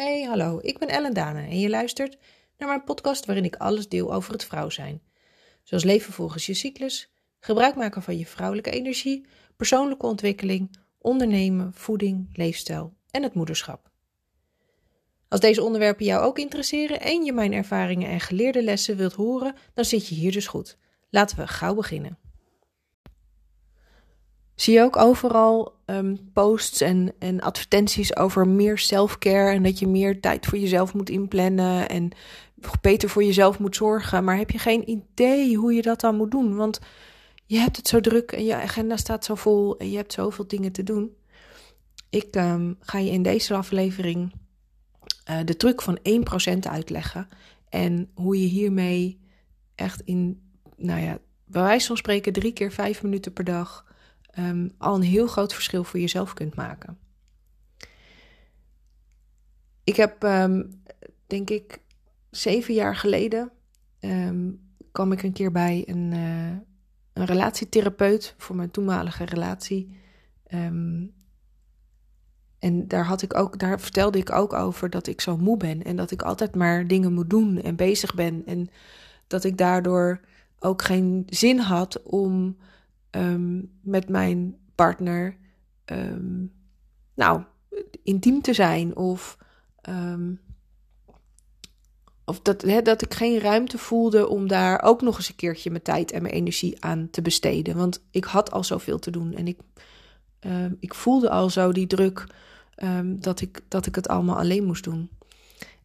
[0.00, 2.18] Hey, hallo, ik ben Ellen Dane en je luistert
[2.58, 5.02] naar mijn podcast waarin ik alles deel over het vrouw zijn.
[5.62, 9.26] Zoals leven volgens je cyclus, gebruik maken van je vrouwelijke energie,
[9.56, 13.90] persoonlijke ontwikkeling, ondernemen, voeding, leefstijl en het moederschap.
[15.28, 19.54] Als deze onderwerpen jou ook interesseren en je mijn ervaringen en geleerde lessen wilt horen,
[19.74, 20.78] dan zit je hier dus goed.
[21.10, 22.18] Laten we gauw beginnen.
[24.60, 29.86] Zie je ook overal ehm, posts en, en advertenties over meer self-care en dat je
[29.86, 32.10] meer tijd voor jezelf moet inplannen en
[32.80, 34.24] beter voor jezelf moet zorgen.
[34.24, 36.56] Maar heb je geen idee hoe je dat dan moet doen?
[36.56, 36.80] Want
[37.46, 40.46] je hebt het zo druk en je agenda staat zo vol en je hebt zoveel
[40.46, 41.10] dingen te doen.
[42.10, 44.32] Ik um, ga je in deze aflevering
[45.30, 47.28] uh, de truc van 1% uitleggen
[47.68, 49.20] en hoe je hiermee
[49.74, 50.42] echt in,
[50.76, 53.88] nou ja, bij wijze van spreken drie keer vijf minuten per dag
[54.38, 56.98] um, al een heel groot verschil voor jezelf kunt maken.
[59.84, 60.82] Ik heb, um,
[61.26, 61.80] denk ik,
[62.30, 63.50] zeven jaar geleden
[64.00, 64.60] um,
[64.92, 66.56] kwam ik een keer bij een, uh,
[67.12, 69.98] een relatietherapeut voor mijn toenmalige relatie.
[72.58, 75.82] en daar, had ik ook, daar vertelde ik ook over dat ik zo moe ben
[75.82, 78.42] en dat ik altijd maar dingen moet doen en bezig ben.
[78.46, 78.70] En
[79.26, 80.20] dat ik daardoor
[80.58, 82.56] ook geen zin had om
[83.10, 85.36] um, met mijn partner
[85.84, 86.52] um,
[87.14, 87.42] nou,
[88.02, 88.96] intiem te zijn.
[88.96, 89.38] Of,
[89.88, 90.40] um,
[92.24, 95.82] of dat, dat ik geen ruimte voelde om daar ook nog eens een keertje mijn
[95.82, 97.76] tijd en mijn energie aan te besteden.
[97.76, 99.58] Want ik had al zoveel te doen en ik,
[100.80, 102.26] ik voelde al zo die druk
[103.04, 105.10] dat, ik, dat ik het allemaal alleen moest doen.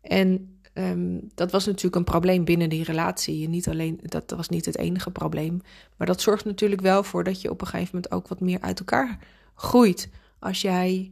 [0.02, 3.50] En Um, dat was natuurlijk een probleem binnen die relatie.
[3.50, 5.62] Niet alleen, dat was niet het enige probleem.
[5.98, 8.62] Maar dat zorgt natuurlijk wel voor dat je op een gegeven moment ook wat meer
[8.62, 9.20] uit elkaar
[9.56, 10.09] groeit.
[10.40, 11.12] Als jij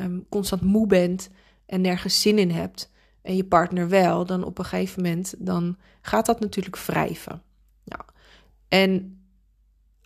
[0.00, 1.30] um, constant moe bent
[1.66, 2.90] en nergens zin in hebt.
[3.22, 7.42] En je partner wel, dan op een gegeven moment dan gaat dat natuurlijk wrijven.
[7.84, 8.02] Nou,
[8.68, 9.20] en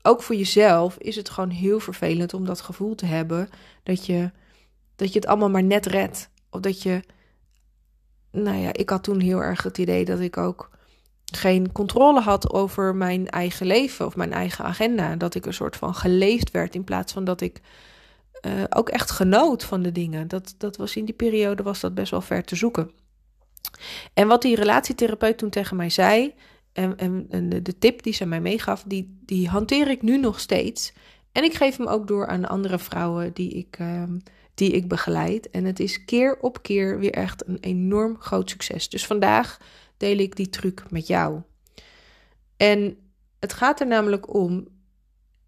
[0.03, 3.49] ook voor jezelf is het gewoon heel vervelend om dat gevoel te hebben
[3.83, 4.31] dat je,
[4.97, 6.31] dat je het allemaal maar net redt.
[6.51, 7.03] Of dat je
[8.43, 10.71] nou ja, ik had toen heel erg het idee dat ik ook
[11.25, 15.17] geen controle had over mijn eigen leven of mijn eigen agenda.
[15.17, 17.61] Dat ik een soort van geleefd werd in plaats van dat ik
[18.47, 20.29] uh, ook echt genoot van de dingen.
[20.29, 22.91] Dat, dat was in die periode was dat best wel ver te zoeken.
[24.15, 26.35] En wat die relatietherapeut toen tegen mij zei,
[26.73, 26.97] en,
[27.31, 30.93] en, de, tip die ze mij meegaf, die, die hanteer ik nu nog steeds.
[31.33, 34.03] En ik geef hem ook door aan andere vrouwen die ik, uh,
[34.57, 35.51] die ik begeleid.
[35.51, 38.89] En het is keer op keer weer echt een enorm groot succes.
[38.89, 39.59] Dus vandaag
[39.97, 41.41] deel ik die truc met jou.
[42.57, 42.97] En
[43.39, 44.69] het gaat er namelijk om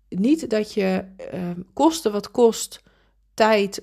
[0.08, 1.04] niet dat je
[1.34, 2.82] uh, kosten wat kost
[3.34, 3.82] tijd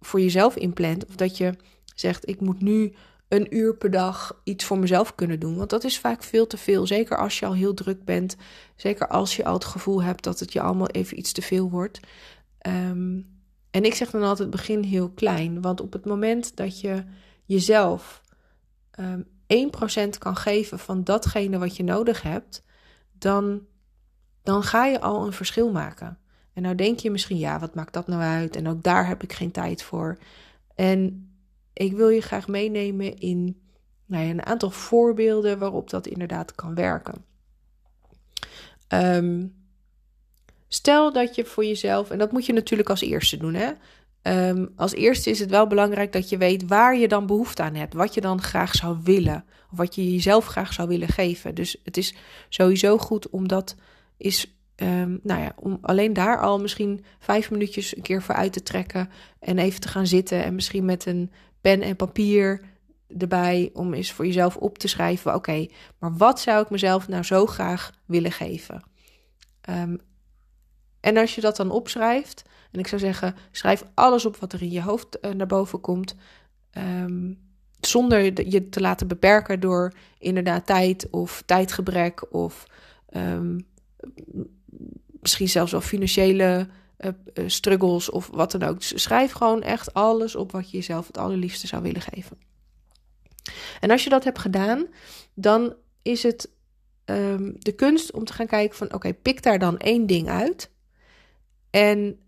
[0.00, 1.06] voor jezelf inplant.
[1.06, 1.54] Of dat je
[1.94, 2.94] zegt, ik moet nu
[3.28, 5.56] een uur per dag iets voor mezelf kunnen doen.
[5.56, 6.86] Want dat is vaak veel te veel.
[6.86, 8.36] Zeker als je al heel druk bent.
[8.76, 11.70] Zeker als je al het gevoel hebt dat het je allemaal even iets te veel
[11.70, 12.00] wordt.
[12.66, 13.31] Um,
[13.72, 15.60] en ik zeg dan altijd: begin heel klein.
[15.60, 17.04] Want op het moment dat je
[17.44, 18.22] jezelf
[19.00, 22.64] um, ehm, 1% kan geven van datgene wat je nodig hebt,
[23.18, 23.60] dan,
[24.42, 26.18] dan ga je al een verschil maken.
[26.52, 28.56] En nou denk je misschien, ja, wat maakt dat nou uit?
[28.56, 30.18] En ook daar heb ik geen tijd voor.
[30.74, 31.30] En
[31.72, 33.60] ik wil je graag meenemen in
[34.06, 37.24] nou ja, een aantal voorbeelden waarop dat inderdaad kan werken.
[38.88, 39.61] Um,
[40.74, 43.70] Stel dat je voor jezelf, en dat moet je natuurlijk als eerste doen, hè?
[44.48, 47.74] Um, als eerste is het wel belangrijk dat je weet waar je dan behoefte aan
[47.74, 47.94] hebt.
[47.94, 49.44] Wat je dan graag zou willen.
[49.70, 51.54] Of wat je jezelf graag zou willen geven.
[51.54, 52.14] Dus het is
[52.48, 53.76] sowieso goed om dat
[54.16, 54.56] is.
[54.76, 58.62] Um, nou ja, om alleen daar al misschien vijf minuutjes een keer voor uit te
[58.62, 59.10] trekken.
[59.40, 60.44] En even te gaan zitten.
[60.44, 62.60] En misschien met een pen en papier
[63.18, 63.70] erbij.
[63.72, 65.34] Om eens voor jezelf op te schrijven.
[65.34, 65.66] Oké,
[65.98, 68.82] maar wat zou ik mezelf nou zo graag willen geven?
[69.70, 70.00] Um,
[71.02, 74.62] en als je dat dan opschrijft, en ik zou zeggen, schrijf alles op wat er
[74.62, 76.14] in je hoofd uh, naar boven komt,
[76.78, 77.38] um,
[77.80, 82.66] zonder je te laten beperken door inderdaad tijd of tijdgebrek of
[83.16, 83.66] um,
[85.20, 86.68] misschien zelfs wel financiële
[86.98, 87.10] uh,
[87.46, 88.78] struggles of wat dan ook.
[88.78, 92.38] Dus schrijf gewoon echt alles op wat je jezelf het allerliefste zou willen geven.
[93.80, 94.86] En als je dat hebt gedaan,
[95.34, 96.50] dan is het
[97.04, 100.70] um, de kunst om te gaan kijken van oké, pik daar dan één ding uit
[101.72, 102.18] en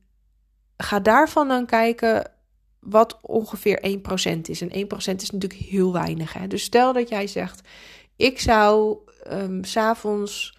[0.77, 2.33] ga daarvan dan kijken
[2.81, 4.01] wat ongeveer
[4.37, 4.61] 1% is.
[4.61, 6.33] En 1% is natuurlijk heel weinig.
[6.33, 6.47] Hè?
[6.47, 7.69] Dus stel dat jij zegt:
[8.17, 8.99] Ik zou
[9.31, 10.59] um, s'avonds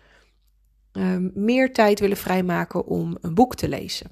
[0.91, 4.11] um, meer tijd willen vrijmaken om een boek te lezen.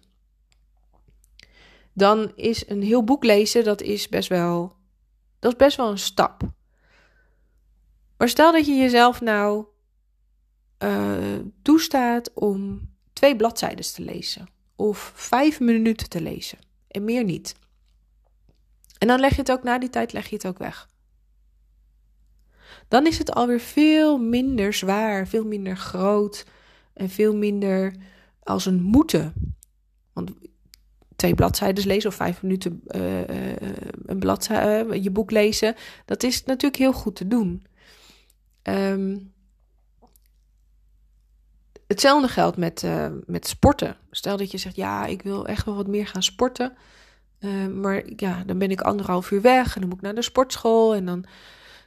[1.93, 4.75] Dan is een heel boek lezen, dat is best wel
[5.39, 6.41] Dat is best wel een stap.
[8.17, 9.65] Maar stel dat je jezelf nou
[10.83, 14.47] uh, toestaat om twee bladzijden te lezen.
[14.83, 16.57] Of vijf minuten te lezen.
[16.87, 17.55] En meer niet.
[18.97, 20.89] En dan leg je het ook na die tijd leg je het ook weg.
[22.87, 26.45] Dan is het alweer veel minder zwaar, veel minder groot
[26.93, 27.95] en veel minder
[28.39, 29.33] als een moeten.
[30.13, 30.31] Want
[31.15, 33.21] twee bladzijden lezen of vijf minuten uh,
[34.05, 35.75] een bladzijde, je boek lezen,
[36.05, 37.65] dat is natuurlijk heel goed te doen.
[38.63, 39.33] Um,
[41.93, 43.95] hetzelfde geldt met, uh, met sporten.
[44.11, 46.73] Stel dat je zegt, ja, ik wil echt wel wat meer gaan sporten.
[47.39, 50.21] Uh, maar ja, dan ben ik anderhalf uur weg en dan moet ik naar de
[50.21, 50.95] sportschool.
[50.95, 51.25] En dan,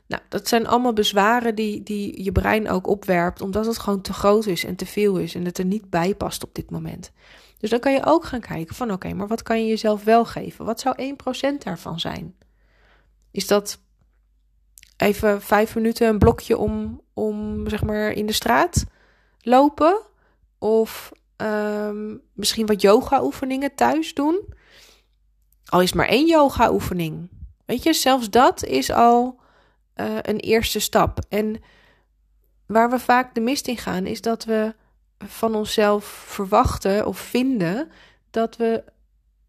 [0.06, 4.12] nou, dat zijn allemaal bezwaren die, die je brein ook opwerpt, omdat het gewoon te
[4.12, 7.12] groot is en te veel is en het er niet bij past op dit moment.
[7.58, 10.24] Dus dan kan je ook gaan kijken van, oké, maar wat kan je jezelf wel
[10.24, 10.64] geven?
[10.64, 11.14] Wat zou
[11.54, 12.34] 1% daarvan zijn?
[13.30, 13.78] Is dat
[14.96, 18.84] even vijf minuten een blokje om, om zeg maar in de straat
[19.46, 20.00] lopen.
[20.58, 24.54] Of um, misschien wat yoga-oefeningen thuis doen.
[25.64, 27.30] Al is maar één yoga-oefening.
[27.64, 29.40] Weet je, zelfs dat is al
[29.96, 31.18] uh, een eerste stap.
[31.28, 31.60] En
[32.66, 34.74] waar we vaak de mist in gaan, is dat we
[35.18, 37.90] van onszelf verwachten of vinden
[38.30, 38.84] dat we,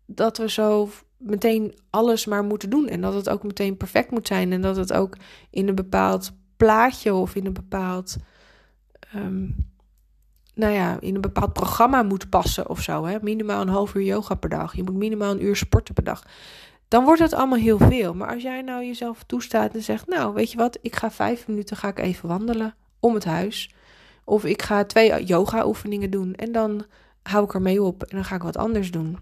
[0.05, 2.87] dat we zo meteen alles maar moeten doen.
[2.87, 4.51] En dat het ook meteen perfect moet zijn.
[4.51, 5.17] En dat het ook
[5.49, 8.15] in een bepaald plaatje of in een bepaald.
[9.15, 9.55] Um,
[10.57, 13.05] nou ja, in een bepaald programma moet passen of zo.
[13.05, 13.17] Hè?
[13.21, 14.75] Minimaal een half uur yoga per dag.
[14.75, 16.23] Je moet minimaal een uur sporten per dag.
[16.87, 18.13] Dan wordt het allemaal heel veel.
[18.13, 21.47] Maar als jij nou jezelf toestaat en zegt: Nou, weet je wat, ik ga vijf
[21.47, 23.73] minuten ga ik even wandelen om het huis.
[24.23, 26.85] Of ik ga twee yoga-oefeningen doen en dan
[27.23, 29.17] hou ik ermee op en dan ga ik wat anders doen.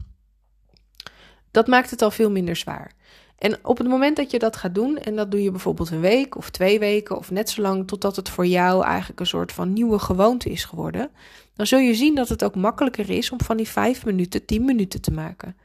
[1.52, 2.92] Dat maakt het al veel minder zwaar.
[3.38, 6.00] En op het moment dat je dat gaat doen, en dat doe je bijvoorbeeld een
[6.00, 9.52] week of twee weken of net zo lang totdat het voor jou eigenlijk een soort
[9.52, 11.10] van nieuwe gewoonte is geworden,
[11.54, 14.66] dan zul je zien dat het ook makkelijker is om van die vijf minuten tien
[14.66, 15.56] minuten te maken.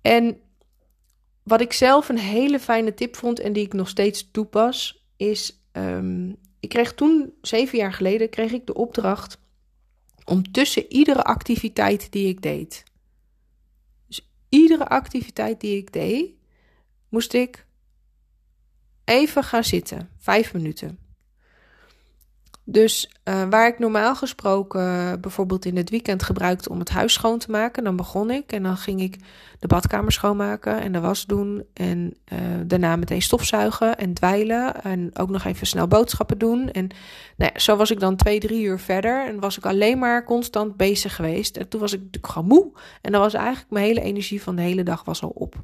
[0.00, 0.40] En
[1.42, 5.62] wat ik zelf een hele fijne tip vond en die ik nog steeds toepas, is:
[5.72, 9.38] um, ik kreeg toen, zeven jaar geleden, kreeg ik de opdracht
[10.24, 12.84] om tussen iedere activiteit die ik deed,
[14.54, 16.30] iedere activiteit die ik deed,
[17.08, 17.66] moest ik
[19.04, 20.10] even gaan zitten.
[20.18, 20.98] Vijf minuten.
[22.66, 27.38] Dus uh, waar ik normaal gesproken bijvoorbeeld in het weekend gebruikte om het huis schoon
[27.38, 29.16] te maken, dan begon ik en dan ging ik
[29.58, 35.10] de badkamer schoonmaken en de was doen en uh, daarna meteen stofzuigen en dweilen en
[35.18, 36.70] ook nog even snel boodschappen doen.
[36.70, 36.88] En
[37.36, 40.24] nou ja, zo was ik dan twee, drie uur verder en was ik alleen maar
[40.24, 41.56] constant bezig geweest.
[41.56, 44.56] En toen was ik natuurlijk gewoon moe en dan was eigenlijk mijn hele energie van
[44.56, 45.54] de hele dag was al op.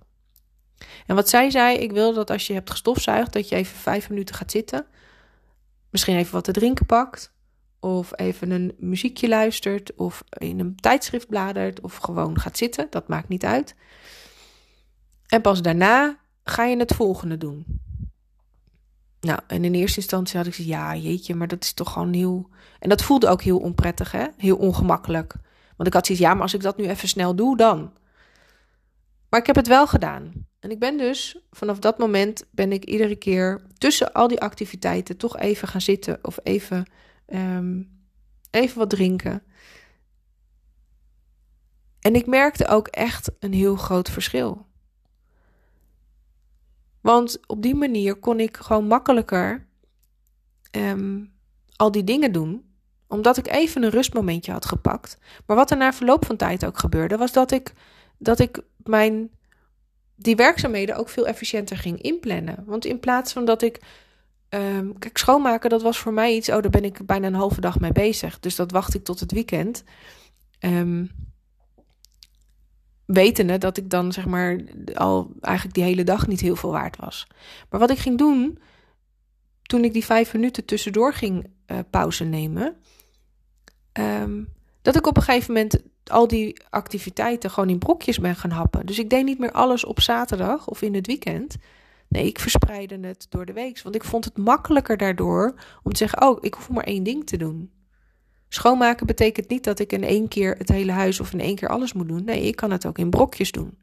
[1.06, 4.08] En wat zij zei, ik wil dat als je hebt gestofzuigd, dat je even vijf
[4.08, 4.86] minuten gaat zitten
[5.90, 7.32] misschien even wat te drinken pakt.
[7.80, 9.94] Of even een muziekje luistert.
[9.94, 11.80] Of in een tijdschrift bladert.
[11.80, 12.86] Of gewoon gaat zitten.
[12.90, 13.74] Dat maakt niet uit.
[15.26, 17.64] En pas daarna ga je het volgende doen.
[19.20, 22.12] Nou, en in eerste instantie had ik gezegd: ja, jeetje, maar dat is toch gewoon
[22.12, 22.48] heel.
[22.78, 24.26] En dat voelde ook heel onprettig, hè?
[24.36, 25.34] Heel ongemakkelijk.
[25.76, 27.92] Want ik had zoiets, ja, maar als ik dat nu even snel doe, dan.
[29.28, 30.32] Maar ik heb het wel gedaan.
[30.60, 35.16] En ik ben dus vanaf dat moment ben ik iedere keer tussen al die activiteiten
[35.16, 36.90] toch even gaan zitten of even,
[37.26, 38.00] um,
[38.50, 39.42] even wat drinken.
[42.00, 44.66] En ik merkte ook echt een heel groot verschil.
[47.00, 49.66] Want op die manier kon ik gewoon makkelijker
[50.76, 51.32] um,
[51.76, 52.68] al die dingen doen
[53.10, 55.18] omdat ik even een rustmomentje had gepakt.
[55.46, 57.72] Maar wat er na verloop van tijd ook gebeurde, was dat ik,
[58.18, 59.30] dat ik mijn
[60.22, 62.62] die werkzaamheden ook veel efficiënter ging inplannen.
[62.66, 63.80] Want in plaats van dat ik.
[64.54, 66.48] Um, kijk, schoonmaken, dat was voor mij iets.
[66.48, 68.40] Oh, daar ben ik bijna een halve dag mee bezig.
[68.40, 69.84] Dus dat wacht ik tot het weekend.
[70.60, 71.10] Um,
[73.04, 74.60] wetende dat ik dan zeg maar
[74.94, 77.26] al eigenlijk die hele dag niet heel veel waard was.
[77.70, 78.58] Maar wat ik ging doen
[79.62, 82.76] toen ik die vijf minuten tussendoor ging uh, pauze nemen,
[83.92, 84.48] um,
[84.82, 88.86] dat ik op een gegeven moment al die activiteiten gewoon in brokjes ben gaan happen.
[88.86, 91.56] Dus ik deed niet meer alles op zaterdag of in het weekend.
[92.08, 93.82] Nee, ik verspreidde het door de week.
[93.82, 97.26] Want ik vond het makkelijker daardoor om te zeggen: Oh, ik hoef maar één ding
[97.26, 97.70] te doen.
[98.48, 101.68] Schoonmaken betekent niet dat ik in één keer het hele huis of in één keer
[101.68, 102.24] alles moet doen.
[102.24, 103.78] Nee, ik kan het ook in brokjes doen.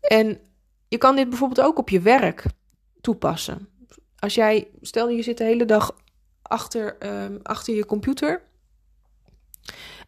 [0.00, 0.38] En
[0.88, 2.44] je kan dit bijvoorbeeld ook op je werk
[3.00, 3.68] toepassen.
[4.18, 5.96] Als jij, stel je zit de hele dag
[6.42, 8.42] achter, um, achter je computer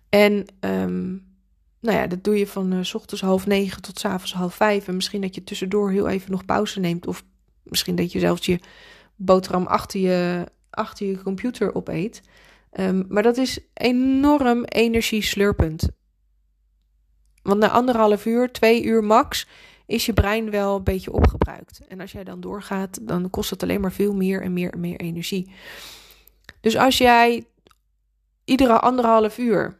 [0.08, 1.24] en um,
[1.80, 4.54] nou ja, dat doe je van uh, s ochtends half negen tot s avonds half
[4.54, 4.88] vijf.
[4.88, 7.06] En misschien dat je tussendoor heel even nog pauze neemt.
[7.06, 7.24] Of
[7.62, 8.60] misschien dat je zelfs je
[9.16, 12.22] boterham achter je, achter je computer opeet.
[12.80, 15.88] Um, maar dat is enorm energieslurpend.
[17.42, 19.46] Want na anderhalf uur, twee uur max,
[19.86, 21.80] is je brein wel een beetje opgebruikt.
[21.88, 24.80] En als jij dan doorgaat, dan kost het alleen maar veel meer en meer en
[24.80, 25.50] meer energie.
[26.60, 27.46] Dus als jij
[28.46, 29.78] iedere anderhalf uur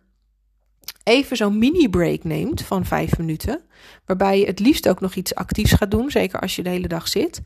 [1.07, 3.61] even zo'n mini-break neemt van vijf minuten,
[4.05, 6.89] waarbij je het liefst ook nog iets actiefs gaat doen, zeker als je de hele
[6.89, 7.43] dag zit.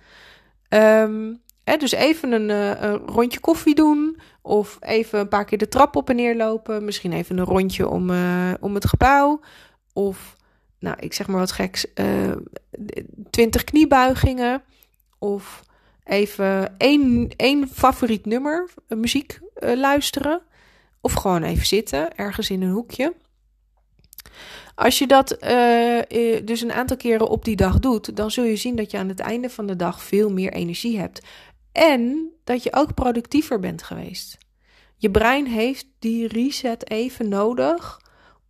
[0.68, 5.58] Um, hè, dus even een, uh, een, rondje koffie doen, of even een paar keer
[5.58, 9.40] de trap op en neer lopen, misschien even een rondje om, uh, om het gebouw,
[9.92, 10.36] of
[10.78, 12.36] nou, ik zeg maar wat geks, uh,
[13.30, 14.62] 20 kniebuigingen,
[15.18, 15.62] of
[16.04, 20.42] even één, één favoriet nummer, muziek luisteren.
[21.00, 23.14] Of gewoon even zitten, ergens in een hoekje.
[24.74, 26.00] Als je dat uh,
[26.44, 29.08] dus een aantal keren op die dag doet, dan zul je zien dat je aan
[29.08, 31.20] het einde van de dag veel meer energie hebt.
[31.72, 34.38] En dat je ook productiever bent geweest.
[34.96, 38.00] Je brein heeft die reset even nodig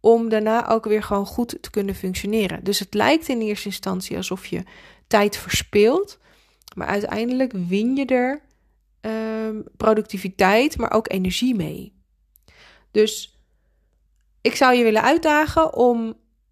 [0.00, 2.64] om daarna ook weer gewoon goed te kunnen functioneren.
[2.64, 4.62] Dus het lijkt in eerste instantie alsof je
[5.06, 6.18] tijd verspilt,
[6.74, 8.40] maar uiteindelijk win je er
[9.06, 11.92] uh, productiviteit, maar ook energie mee.
[12.90, 13.38] Dus
[14.40, 15.98] ik zou je willen uitdagen om,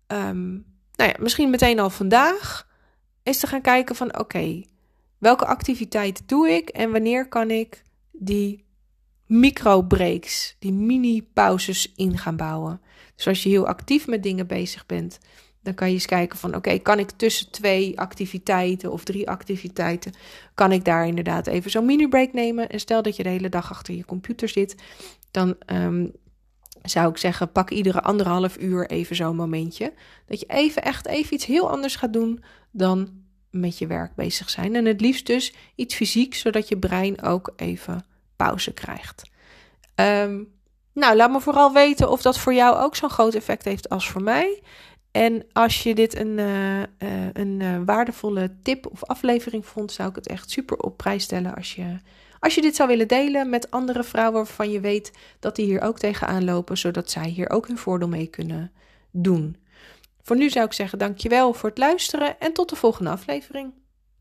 [0.06, 0.64] um,
[0.94, 2.66] nou ja, misschien meteen al vandaag,
[3.22, 4.62] eens te gaan kijken van oké,
[5.18, 8.64] welke activiteit doe ik en wanneer kan ik die
[9.26, 12.80] micro-breaks, die mini-pauzes in gaan bouwen.
[13.14, 15.18] Dus als je heel actief met dingen bezig bent,
[15.62, 20.12] dan kan je eens kijken van oké, kan ik tussen twee activiteiten of drie activiteiten,
[20.54, 22.68] kan ik daar inderdaad even zo'n mini-break nemen.
[22.68, 24.74] En stel dat je de hele dag achter je computer zit,
[25.30, 26.12] dan um,
[26.82, 29.92] zou ik zeggen, pak iedere anderhalf uur even zo'n momentje.
[30.26, 33.08] Dat je even echt even iets heel anders gaat doen dan
[33.50, 34.74] met je werk bezig zijn.
[34.74, 38.04] En het liefst dus iets fysiek, zodat je brein ook even
[38.36, 39.22] pauze krijgt.
[39.94, 40.48] Um,
[40.92, 44.10] nou, laat me vooral weten of dat voor jou ook zo'n groot effect heeft als
[44.10, 44.62] voor mij.
[45.10, 46.86] En als je dit een, uh, uh,
[47.32, 51.54] een uh, waardevolle tip of aflevering vond, zou ik het echt super op prijs stellen
[51.54, 51.98] als je
[52.40, 55.80] als je dit zou willen delen met andere vrouwen waarvan je weet dat die hier
[55.80, 58.72] ook tegenaan lopen, zodat zij hier ook hun voordeel mee kunnen
[59.10, 59.56] doen.
[60.22, 63.72] Voor nu zou ik zeggen dankjewel voor het luisteren en tot de volgende aflevering.